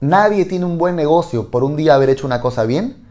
Nadie 0.00 0.46
tiene 0.46 0.64
un 0.64 0.78
buen 0.78 0.96
negocio 0.96 1.50
por 1.50 1.64
un 1.64 1.76
día 1.76 1.94
haber 1.94 2.08
hecho 2.08 2.26
una 2.26 2.40
cosa 2.40 2.64
bien 2.64 3.04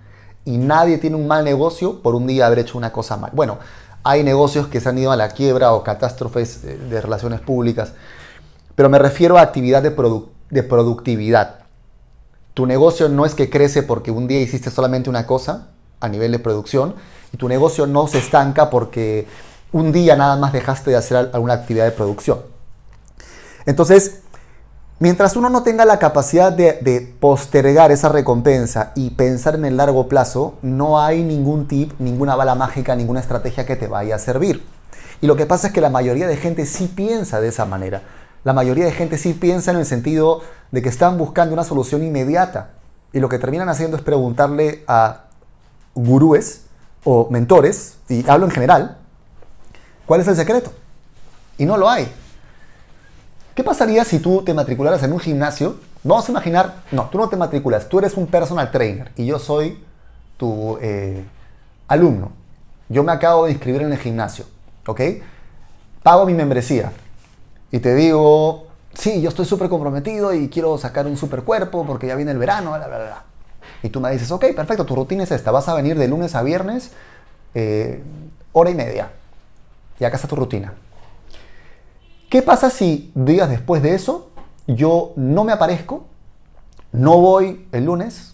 y 0.43 0.57
nadie 0.57 0.97
tiene 0.97 1.15
un 1.15 1.27
mal 1.27 1.45
negocio 1.45 2.01
por 2.01 2.15
un 2.15 2.25
día 2.25 2.47
haber 2.47 2.57
hecho 2.57 2.75
una 2.75 2.91
cosa 2.91 3.17
mal. 3.17 3.29
Bueno, 3.35 3.59
hay 4.01 4.23
negocios 4.23 4.65
que 4.65 4.81
se 4.81 4.89
han 4.89 4.97
ido 4.97 5.11
a 5.11 5.15
la 5.15 5.29
quiebra 5.29 5.73
o 5.73 5.83
catástrofes 5.83 6.63
de 6.63 7.01
relaciones 7.01 7.39
públicas, 7.39 7.93
pero 8.73 8.89
me 8.89 8.97
refiero 8.97 9.37
a 9.37 9.41
actividad 9.41 9.83
de, 9.83 9.91
de 10.49 10.63
productividad. 10.63 11.59
Tu 12.55 12.65
negocio 12.65 13.09
no 13.09 13.27
es 13.27 13.35
que 13.35 13.51
crece 13.51 13.83
porque 13.83 14.09
un 14.09 14.27
día 14.27 14.41
hiciste 14.41 14.71
solamente 14.71 15.07
una 15.07 15.27
cosa 15.27 15.67
a 15.99 16.09
nivel 16.09 16.31
de 16.31 16.39
producción 16.39 16.95
y 17.31 17.37
tu 17.37 17.47
negocio 17.47 17.85
no 17.85 18.07
se 18.07 18.17
estanca 18.17 18.71
porque 18.71 19.27
un 19.73 19.91
día 19.91 20.15
nada 20.15 20.37
más 20.37 20.53
dejaste 20.53 20.91
de 20.91 20.95
hacer 20.95 21.17
alguna 21.33 21.53
actividad 21.53 21.85
de 21.85 21.91
producción. 21.91 22.39
Entonces, 23.65 24.23
Mientras 25.03 25.35
uno 25.35 25.49
no 25.49 25.63
tenga 25.63 25.83
la 25.83 25.99
capacidad 25.99 26.49
de, 26.53 27.13
postergar 27.19 27.91
esa 27.91 28.07
recompensa 28.07 28.93
y 28.95 29.09
pensar 29.09 29.55
en 29.55 29.65
el 29.65 29.75
largo 29.75 30.07
plazo, 30.07 30.53
no 30.61 31.01
hay 31.01 31.23
ningún 31.23 31.67
tip, 31.67 31.91
ninguna 31.99 32.37
bala 32.37 32.55
mágica, 32.55 32.95
ninguna 32.95 33.19
estrategia 33.19 33.65
que 33.65 33.75
te 33.75 33.87
vaya 33.87 34.15
a 34.15 34.19
servir. 34.19 34.63
Y 35.19 35.27
lo 35.27 35.35
que 35.35 35.45
pasa 35.45 35.67
es 35.67 35.73
que 35.73 35.81
la 35.81 35.89
mayoría 35.89 36.25
de 36.25 36.37
gente 36.37 36.65
sí 36.65 36.87
piensa 36.87 37.41
de 37.41 37.49
esa 37.49 37.65
manera. 37.65 38.03
La 38.45 38.53
mayoría 38.53 38.85
de 38.85 38.93
gente 38.93 39.17
sí 39.17 39.33
piensa 39.33 39.71
en 39.71 39.77
el 39.77 39.85
sentido 39.85 40.39
de 40.71 40.81
que 40.81 40.87
están 40.87 41.17
buscando 41.17 41.53
una 41.53 41.65
solución 41.65 42.01
inmediata. 42.01 42.69
Y 43.11 43.19
lo 43.19 43.27
que 43.27 43.39
terminan 43.39 43.67
haciendo 43.67 43.97
es 43.97 44.03
preguntarle 44.03 44.85
a 44.87 45.25
gurúes 45.95 46.61
o 47.03 47.27
mentores, 47.29 47.97
y 48.07 48.25
hablo 48.29 48.45
en 48.45 48.51
general, 48.51 48.99
¿cuál 50.05 50.21
es 50.21 50.27
el 50.27 50.35
secreto? 50.35 50.71
Y 51.57 51.65
no 51.65 51.77
lo 51.77 51.89
hay. 51.89 52.11
¿Qué 53.55 53.63
pasaría 53.63 54.03
si 54.03 54.19
tú 54.19 54.41
te 54.43 54.53
matricularas 54.53 55.03
en 55.03 55.13
un 55.13 55.19
gimnasio? 55.19 55.75
Vamos 56.03 56.27
a 56.27 56.31
imaginar, 56.31 56.75
no, 56.91 57.07
tú 57.09 57.17
no 57.17 57.29
te 57.29 57.37
matriculas, 57.37 57.87
tú 57.87 57.99
eres 57.99 58.15
un 58.17 58.27
personal 58.27 58.71
trainer 58.71 59.11
y 59.15 59.25
yo 59.25 59.39
soy 59.39 59.81
tu 60.37 60.77
eh, 60.81 61.23
alumno. 61.87 62.31
Yo 62.89 63.03
me 63.03 63.11
acabo 63.11 63.45
de 63.45 63.51
inscribir 63.51 63.83
en 63.83 63.91
el 63.91 63.99
gimnasio, 63.99 64.45
¿ok? 64.85 65.01
Pago 66.01 66.25
mi 66.25 66.33
membresía 66.33 66.91
y 67.71 67.79
te 67.79 67.95
digo, 67.95 68.67
sí, 68.93 69.21
yo 69.21 69.29
estoy 69.29 69.45
súper 69.45 69.69
comprometido 69.69 70.33
y 70.33 70.49
quiero 70.49 70.77
sacar 70.77 71.07
un 71.07 71.15
super 71.15 71.43
cuerpo 71.43 71.85
porque 71.85 72.07
ya 72.07 72.15
viene 72.15 72.31
el 72.31 72.37
verano, 72.37 72.71
bla, 72.71 72.87
bla, 72.87 72.97
bla. 72.97 73.23
Y 73.81 73.89
tú 73.89 74.01
me 74.01 74.11
dices, 74.11 74.31
ok, 74.31 74.45
perfecto, 74.55 74.85
tu 74.85 74.95
rutina 74.95 75.23
es 75.23 75.31
esta, 75.31 75.51
vas 75.51 75.69
a 75.69 75.73
venir 75.73 75.97
de 75.97 76.07
lunes 76.07 76.35
a 76.35 76.43
viernes, 76.43 76.91
eh, 77.53 78.01
hora 78.51 78.69
y 78.69 78.75
media. 78.75 79.11
Y 79.99 80.05
acá 80.05 80.15
está 80.15 80.27
tu 80.27 80.35
rutina. 80.35 80.73
¿Qué 82.29 82.41
pasa 82.41 82.69
si 82.69 83.11
días 83.15 83.49
después 83.49 83.83
de 83.83 83.93
eso 83.93 84.31
yo 84.67 85.13
no 85.15 85.43
me 85.43 85.51
aparezco, 85.51 86.05
no 86.91 87.19
voy 87.19 87.67
el 87.71 87.85
lunes, 87.85 88.33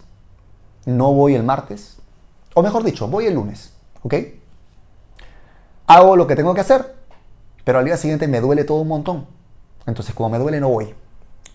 no 0.86 1.14
voy 1.14 1.36
el 1.36 1.44
martes, 1.44 1.98
o 2.54 2.62
mejor 2.62 2.84
dicho, 2.84 3.08
voy 3.08 3.26
el 3.26 3.34
lunes, 3.36 3.74
¿ok? 4.04 4.14
Hago 5.88 6.16
lo 6.16 6.28
que 6.28 6.36
tengo 6.36 6.54
que 6.54 6.62
hacer, 6.62 6.96
pero 7.64 7.80
al 7.80 7.86
día 7.86 7.98
siguiente 7.98 8.28
me 8.28 8.42
duele 8.42 8.64
todo 8.64 8.82
un 8.82 8.88
montón. 8.88 9.28
Entonces, 9.86 10.14
como 10.14 10.30
me 10.30 10.38
duele, 10.38 10.60
no 10.60 10.70
voy. 10.70 10.94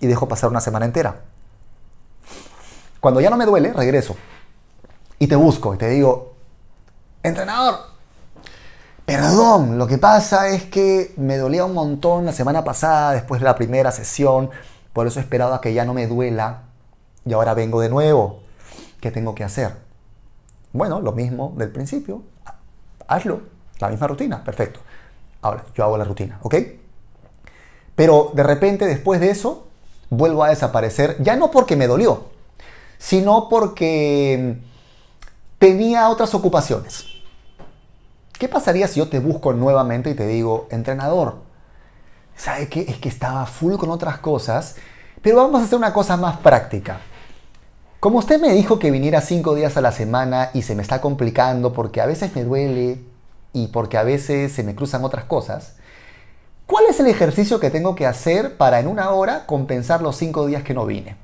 Y 0.00 0.06
dejo 0.06 0.26
pasar 0.26 0.50
una 0.50 0.60
semana 0.60 0.86
entera. 0.86 1.22
Cuando 3.00 3.20
ya 3.20 3.30
no 3.30 3.36
me 3.36 3.46
duele, 3.46 3.72
regreso. 3.72 4.16
Y 5.18 5.28
te 5.28 5.36
busco 5.36 5.74
y 5.74 5.78
te 5.78 5.88
digo, 5.88 6.34
entrenador, 7.22 7.93
Perdón, 9.06 9.76
lo 9.76 9.86
que 9.86 9.98
pasa 9.98 10.48
es 10.48 10.64
que 10.64 11.12
me 11.18 11.36
dolía 11.36 11.66
un 11.66 11.74
montón 11.74 12.24
la 12.24 12.32
semana 12.32 12.64
pasada 12.64 13.12
después 13.12 13.40
de 13.40 13.44
la 13.44 13.54
primera 13.54 13.92
sesión, 13.92 14.50
por 14.94 15.06
eso 15.06 15.20
he 15.20 15.22
esperado 15.22 15.52
a 15.52 15.60
que 15.60 15.74
ya 15.74 15.84
no 15.84 15.92
me 15.92 16.06
duela 16.06 16.62
y 17.26 17.34
ahora 17.34 17.52
vengo 17.52 17.80
de 17.80 17.90
nuevo. 17.90 18.40
¿Qué 19.00 19.10
tengo 19.10 19.34
que 19.34 19.44
hacer? 19.44 19.76
Bueno, 20.72 21.00
lo 21.00 21.12
mismo 21.12 21.52
del 21.56 21.70
principio. 21.70 22.22
Hazlo, 23.06 23.42
la 23.78 23.88
misma 23.88 24.06
rutina, 24.06 24.42
perfecto. 24.42 24.80
Ahora, 25.42 25.64
yo 25.74 25.84
hago 25.84 25.98
la 25.98 26.04
rutina, 26.04 26.38
¿ok? 26.42 26.54
Pero 27.94 28.30
de 28.32 28.42
repente 28.42 28.86
después 28.86 29.20
de 29.20 29.30
eso, 29.30 29.66
vuelvo 30.08 30.44
a 30.44 30.48
desaparecer, 30.48 31.22
ya 31.22 31.36
no 31.36 31.50
porque 31.50 31.76
me 31.76 31.86
dolió, 31.86 32.24
sino 32.96 33.50
porque 33.50 34.56
tenía 35.58 36.08
otras 36.08 36.34
ocupaciones. 36.34 37.13
¿Qué 38.38 38.48
pasaría 38.48 38.88
si 38.88 38.98
yo 38.98 39.08
te 39.08 39.20
busco 39.20 39.52
nuevamente 39.52 40.10
y 40.10 40.14
te 40.14 40.26
digo, 40.26 40.66
entrenador, 40.70 41.36
¿sabe 42.36 42.68
qué? 42.68 42.80
Es 42.88 42.98
que 42.98 43.08
estaba 43.08 43.46
full 43.46 43.76
con 43.76 43.90
otras 43.90 44.18
cosas, 44.18 44.74
pero 45.22 45.36
vamos 45.36 45.60
a 45.60 45.64
hacer 45.64 45.78
una 45.78 45.92
cosa 45.92 46.16
más 46.16 46.38
práctica. 46.38 46.98
Como 48.00 48.18
usted 48.18 48.40
me 48.40 48.52
dijo 48.52 48.78
que 48.80 48.90
viniera 48.90 49.20
cinco 49.20 49.54
días 49.54 49.76
a 49.76 49.80
la 49.80 49.92
semana 49.92 50.50
y 50.52 50.62
se 50.62 50.74
me 50.74 50.82
está 50.82 51.00
complicando 51.00 51.72
porque 51.72 52.00
a 52.00 52.06
veces 52.06 52.34
me 52.34 52.44
duele 52.44 53.00
y 53.52 53.68
porque 53.68 53.98
a 53.98 54.02
veces 54.02 54.52
se 54.52 54.64
me 54.64 54.74
cruzan 54.74 55.04
otras 55.04 55.24
cosas, 55.24 55.76
¿cuál 56.66 56.86
es 56.90 56.98
el 56.98 57.06
ejercicio 57.06 57.60
que 57.60 57.70
tengo 57.70 57.94
que 57.94 58.06
hacer 58.06 58.56
para 58.56 58.80
en 58.80 58.88
una 58.88 59.10
hora 59.10 59.46
compensar 59.46 60.02
los 60.02 60.16
cinco 60.16 60.44
días 60.44 60.64
que 60.64 60.74
no 60.74 60.86
vine? 60.86 61.23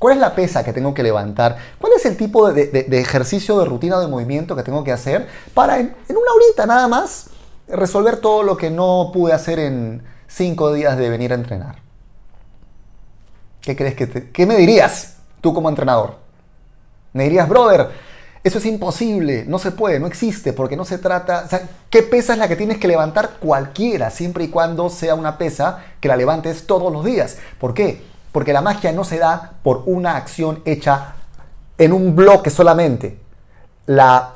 ¿Cuál 0.00 0.14
es 0.14 0.20
la 0.20 0.34
pesa 0.34 0.64
que 0.64 0.72
tengo 0.72 0.94
que 0.94 1.02
levantar? 1.02 1.58
¿Cuál 1.78 1.92
es 1.94 2.06
el 2.06 2.16
tipo 2.16 2.50
de, 2.50 2.86
ejercicio, 2.92 3.58
de 3.58 3.66
rutina 3.66 4.00
de 4.00 4.08
movimiento 4.08 4.56
que 4.56 4.62
tengo 4.62 4.82
que 4.82 4.92
hacer 4.92 5.28
para 5.52 5.78
en, 5.78 5.94
una 6.08 6.32
horita 6.34 6.64
nada 6.64 6.88
más 6.88 7.28
resolver 7.68 8.16
todo 8.16 8.42
lo 8.42 8.56
que 8.56 8.70
no 8.70 9.10
pude 9.12 9.34
hacer 9.34 9.58
en 9.58 10.02
cinco 10.26 10.72
días 10.72 10.96
de 10.96 11.10
venir 11.10 11.32
a 11.32 11.34
entrenar? 11.34 11.82
¿Qué 13.60 13.76
crees 13.76 13.94
que 13.94 14.30
qué 14.30 14.46
me 14.46 14.56
dirías 14.56 15.16
tú 15.42 15.52
como 15.52 15.68
entrenador? 15.68 16.14
Me 17.12 17.24
dirías, 17.24 17.46
brother, 17.46 17.90
eso 18.42 18.56
es 18.56 18.64
imposible, 18.64 19.44
no 19.46 19.58
se 19.58 19.70
puede, 19.70 20.00
no 20.00 20.06
existe, 20.06 20.54
porque 20.54 20.78
no 20.78 20.86
se 20.86 20.96
trata. 20.96 21.46
¿qué 21.90 22.02
pesa 22.02 22.32
es 22.32 22.38
la 22.38 22.48
que 22.48 22.56
tienes 22.56 22.78
que 22.78 22.88
levantar? 22.88 23.32
Cualquiera, 23.38 24.08
siempre 24.08 24.44
y 24.44 24.48
cuando 24.48 24.88
sea 24.88 25.14
una 25.14 25.36
pesa 25.36 25.84
que 26.00 26.08
la 26.08 26.16
levantes 26.16 26.66
todos 26.66 26.90
los 26.90 27.04
días. 27.04 27.36
¿Por 27.58 27.74
qué? 27.74 28.08
Porque 28.32 28.52
la 28.52 28.60
magia 28.60 28.92
no 28.92 29.04
se 29.04 29.18
da 29.18 29.54
por 29.62 29.82
una 29.86 30.16
acción 30.16 30.62
hecha 30.64 31.14
en 31.78 31.92
un 31.92 32.14
bloque 32.14 32.50
solamente. 32.50 33.18
La 33.86 34.34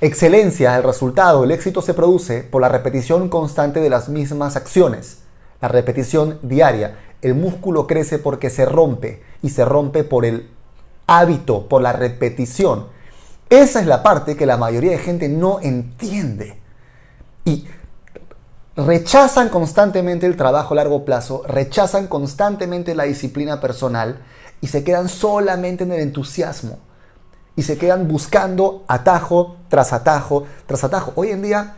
excelencia, 0.00 0.76
el 0.76 0.82
resultado, 0.82 1.44
el 1.44 1.50
éxito 1.50 1.82
se 1.82 1.94
produce 1.94 2.42
por 2.42 2.62
la 2.62 2.68
repetición 2.68 3.28
constante 3.28 3.80
de 3.80 3.90
las 3.90 4.08
mismas 4.08 4.56
acciones. 4.56 5.18
La 5.60 5.68
repetición 5.68 6.38
diaria. 6.42 6.98
El 7.22 7.34
músculo 7.34 7.86
crece 7.86 8.18
porque 8.18 8.48
se 8.48 8.64
rompe 8.64 9.22
y 9.42 9.50
se 9.50 9.64
rompe 9.64 10.04
por 10.04 10.24
el 10.24 10.48
hábito, 11.06 11.68
por 11.68 11.82
la 11.82 11.92
repetición. 11.92 12.86
Esa 13.50 13.80
es 13.80 13.86
la 13.86 14.02
parte 14.02 14.36
que 14.36 14.46
la 14.46 14.56
mayoría 14.56 14.92
de 14.92 14.98
gente 14.98 15.28
no 15.28 15.60
entiende. 15.60 16.58
Y 17.44 17.66
rechazan 18.76 19.48
constantemente 19.48 20.26
el 20.26 20.36
trabajo 20.36 20.74
a 20.74 20.76
largo 20.76 21.04
plazo, 21.04 21.42
rechazan 21.46 22.06
constantemente 22.06 22.94
la 22.94 23.04
disciplina 23.04 23.60
personal 23.60 24.20
y 24.60 24.68
se 24.68 24.84
quedan 24.84 25.08
solamente 25.08 25.84
en 25.84 25.92
el 25.92 26.00
entusiasmo. 26.00 26.78
y 27.56 27.62
se 27.62 27.76
quedan 27.76 28.08
buscando 28.08 28.84
atajo 28.88 29.56
tras 29.68 29.92
atajo 29.92 30.44
tras 30.66 30.84
atajo. 30.84 31.12
Hoy 31.16 31.30
en 31.30 31.42
día 31.42 31.74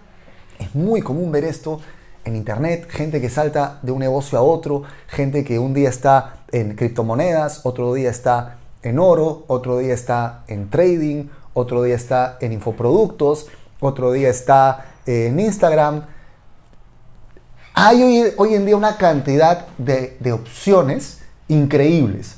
es 0.59 0.75
muy 0.75 1.01
común 1.01 1.33
ver 1.33 1.45
esto 1.45 1.81
en 2.25 2.37
internet, 2.37 2.87
gente 2.89 3.21
que 3.21 3.29
salta 3.29 3.81
de 3.83 3.91
un 3.91 3.99
negocio 3.99 4.39
a 4.39 4.43
otro, 4.43 4.85
gente 5.09 5.43
que 5.43 5.59
un 5.59 5.75
día 5.75 5.89
está 5.89 6.45
en 6.53 6.77
criptomonedas, 6.77 7.63
otro 7.65 7.95
día 7.95 8.11
está 8.11 8.59
en 8.83 8.99
oro, 8.99 9.45
otro 9.49 9.79
día 9.79 9.95
está 9.95 10.45
en 10.47 10.71
trading, 10.71 11.29
otro 11.55 11.83
día 11.83 11.97
está 11.97 12.37
en 12.41 12.53
infoproductos, 12.53 13.49
otro 13.81 14.13
día 14.13 14.29
está 14.29 14.95
en 15.07 15.41
Instagram. 15.41 16.05
Hay 17.75 18.35
hoy, 18.37 18.55
en 18.55 18.67
día 18.67 18.77
una 18.77 18.97
cantidad 18.97 19.67
de, 19.79 20.17
de 20.21 20.33
opciones 20.33 21.19
increíbles, 21.49 22.37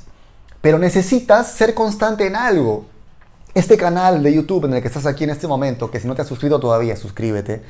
pero 0.61 0.79
necesitas 0.79 1.51
ser 1.51 1.73
constante 1.73 2.25
en 2.25 2.35
algo. 2.35 2.85
Este 3.53 3.77
canal 3.77 4.23
de 4.23 4.33
YouTube 4.33 4.65
en 4.65 4.75
el 4.75 4.81
que 4.81 4.87
estás 4.87 5.05
aquí 5.05 5.23
en 5.23 5.29
este 5.29 5.47
momento, 5.47 5.91
que 5.91 5.99
si 5.99 6.07
no 6.07 6.15
te 6.15 6.21
has 6.21 6.27
suscrito 6.27 6.59
todavía, 6.59 6.95
suscríbete, 6.95 7.61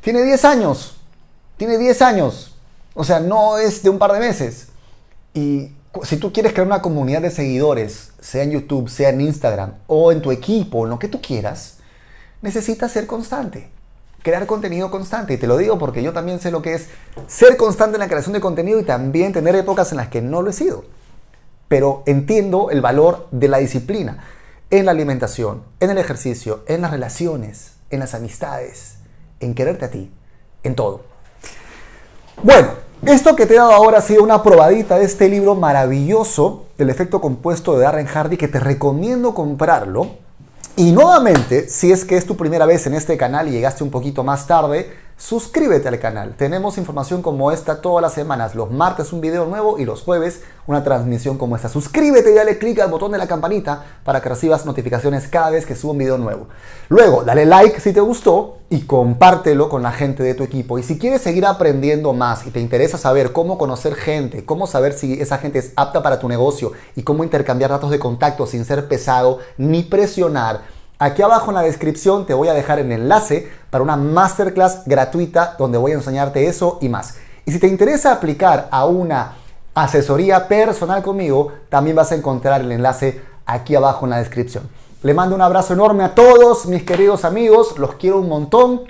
tiene 0.00 0.22
10 0.22 0.44
años. 0.44 0.96
Tiene 1.56 1.78
10 1.78 2.02
años. 2.02 2.54
O 2.94 3.04
sea, 3.04 3.20
no 3.20 3.58
es 3.58 3.82
de 3.82 3.90
un 3.90 3.98
par 3.98 4.12
de 4.12 4.20
meses. 4.20 4.68
Y 5.34 5.72
si 6.04 6.16
tú 6.16 6.32
quieres 6.32 6.52
crear 6.52 6.66
una 6.66 6.82
comunidad 6.82 7.22
de 7.22 7.30
seguidores, 7.30 8.12
sea 8.20 8.42
en 8.42 8.52
YouTube, 8.52 8.88
sea 8.88 9.10
en 9.10 9.20
Instagram, 9.20 9.74
o 9.86 10.12
en 10.12 10.22
tu 10.22 10.32
equipo, 10.32 10.84
en 10.84 10.90
lo 10.90 10.98
que 10.98 11.08
tú 11.08 11.20
quieras, 11.20 11.78
necesitas 12.42 12.92
ser 12.92 13.06
constante. 13.06 13.70
Crear 14.22 14.46
contenido 14.46 14.90
constante. 14.90 15.34
Y 15.34 15.36
te 15.36 15.46
lo 15.46 15.56
digo 15.56 15.78
porque 15.78 16.02
yo 16.02 16.12
también 16.12 16.40
sé 16.40 16.50
lo 16.50 16.62
que 16.62 16.74
es 16.74 16.88
ser 17.26 17.56
constante 17.56 17.96
en 17.96 18.00
la 18.00 18.08
creación 18.08 18.32
de 18.32 18.40
contenido 18.40 18.78
y 18.80 18.84
también 18.84 19.32
tener 19.32 19.54
épocas 19.54 19.90
en 19.92 19.98
las 19.98 20.08
que 20.08 20.20
no 20.20 20.42
lo 20.42 20.50
he 20.50 20.52
sido. 20.52 20.84
Pero 21.68 22.02
entiendo 22.06 22.70
el 22.70 22.80
valor 22.80 23.28
de 23.30 23.48
la 23.48 23.58
disciplina 23.58 24.24
en 24.70 24.86
la 24.86 24.92
alimentación, 24.92 25.62
en 25.80 25.90
el 25.90 25.98
ejercicio, 25.98 26.62
en 26.66 26.82
las 26.82 26.92
relaciones, 26.92 27.72
en 27.90 28.00
las 28.00 28.14
amistades, 28.14 28.98
en 29.40 29.54
quererte 29.54 29.84
a 29.84 29.90
ti, 29.90 30.10
en 30.62 30.74
todo. 30.74 31.02
Bueno, 32.42 32.68
esto 33.04 33.34
que 33.34 33.46
te 33.46 33.54
he 33.54 33.56
dado 33.56 33.72
ahora 33.72 33.98
ha 33.98 34.02
sido 34.02 34.22
una 34.22 34.42
probadita 34.42 34.98
de 34.98 35.04
este 35.04 35.28
libro 35.28 35.54
maravilloso 35.54 36.66
del 36.78 36.90
efecto 36.90 37.20
compuesto 37.20 37.76
de 37.76 37.84
Darren 37.84 38.06
Hardy 38.06 38.36
que 38.36 38.48
te 38.48 38.60
recomiendo 38.60 39.34
comprarlo. 39.34 40.18
Y 40.76 40.92
nuevamente, 40.92 41.68
si 41.68 41.92
es 41.92 42.04
que 42.04 42.16
es 42.16 42.26
tu 42.26 42.36
primera 42.36 42.66
vez 42.66 42.86
en 42.86 42.94
este 42.94 43.16
canal 43.16 43.48
y 43.48 43.50
llegaste 43.50 43.84
un 43.84 43.90
poquito 43.90 44.24
más 44.24 44.46
tarde, 44.46 44.90
suscríbete 45.20 45.86
al 45.86 46.00
canal. 46.00 46.34
Tenemos 46.34 46.78
información 46.78 47.20
como 47.20 47.52
esta 47.52 47.82
todas 47.82 48.00
las 48.00 48.14
semanas. 48.14 48.54
Los 48.54 48.70
martes 48.70 49.12
un 49.12 49.20
video 49.20 49.44
nuevo 49.44 49.78
y 49.78 49.84
los 49.84 50.00
jueves 50.00 50.40
una 50.66 50.82
transmisión 50.82 51.36
como 51.36 51.56
esta. 51.56 51.68
Suscríbete 51.68 52.30
y 52.30 52.34
dale 52.34 52.56
clic 52.56 52.78
al 52.80 52.90
botón 52.90 53.12
de 53.12 53.18
la 53.18 53.28
campanita 53.28 53.84
para 54.02 54.22
que 54.22 54.30
recibas 54.30 54.64
notificaciones 54.64 55.28
cada 55.28 55.50
vez 55.50 55.66
que 55.66 55.76
suba 55.76 55.92
un 55.92 55.98
video 55.98 56.16
nuevo. 56.16 56.48
Luego, 56.88 57.22
dale 57.22 57.44
like 57.44 57.80
si 57.80 57.92
te 57.92 58.00
gustó 58.00 58.60
y 58.70 58.82
compártelo 58.82 59.68
con 59.68 59.82
la 59.82 59.92
gente 59.92 60.22
de 60.22 60.32
tu 60.32 60.42
equipo. 60.42 60.78
Y 60.78 60.82
si 60.82 60.98
quieres 60.98 61.20
seguir 61.20 61.44
aprendiendo 61.44 62.14
más 62.14 62.46
y 62.46 62.50
te 62.50 62.60
interesa 62.60 62.96
saber 62.96 63.32
cómo 63.32 63.58
conocer 63.58 63.96
gente, 63.96 64.46
cómo 64.46 64.66
saber 64.66 64.94
si 64.94 65.20
esa 65.20 65.36
gente 65.36 65.58
es 65.58 65.72
apta 65.76 66.02
para 66.02 66.18
tu 66.18 66.28
negocio 66.28 66.72
y 66.96 67.02
cómo 67.02 67.24
intercambiar 67.24 67.70
datos 67.70 67.90
de 67.90 67.98
contacto 67.98 68.46
sin 68.46 68.64
ser 68.64 68.88
pesado 68.88 69.40
ni 69.58 69.82
presionar, 69.82 70.62
Aquí 71.02 71.22
abajo 71.22 71.50
en 71.50 71.54
la 71.54 71.62
descripción 71.62 72.26
te 72.26 72.34
voy 72.34 72.48
a 72.48 72.52
dejar 72.52 72.78
el 72.78 72.92
enlace 72.92 73.50
para 73.70 73.82
una 73.82 73.96
masterclass 73.96 74.82
gratuita 74.84 75.56
donde 75.58 75.78
voy 75.78 75.92
a 75.92 75.94
enseñarte 75.94 76.46
eso 76.46 76.76
y 76.82 76.90
más. 76.90 77.14
Y 77.46 77.52
si 77.52 77.58
te 77.58 77.68
interesa 77.68 78.12
aplicar 78.12 78.68
a 78.70 78.84
una 78.84 79.32
asesoría 79.74 80.46
personal 80.46 81.02
conmigo, 81.02 81.54
también 81.70 81.96
vas 81.96 82.12
a 82.12 82.16
encontrar 82.16 82.60
el 82.60 82.70
enlace 82.70 83.18
aquí 83.46 83.74
abajo 83.74 84.04
en 84.04 84.10
la 84.10 84.18
descripción. 84.18 84.68
Le 85.02 85.14
mando 85.14 85.34
un 85.34 85.40
abrazo 85.40 85.72
enorme 85.72 86.04
a 86.04 86.14
todos 86.14 86.66
mis 86.66 86.82
queridos 86.82 87.24
amigos, 87.24 87.78
los 87.78 87.94
quiero 87.94 88.18
un 88.18 88.28
montón 88.28 88.82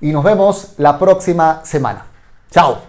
y 0.00 0.10
nos 0.10 0.24
vemos 0.24 0.72
la 0.76 0.98
próxima 0.98 1.60
semana. 1.64 2.06
Chao. 2.50 2.87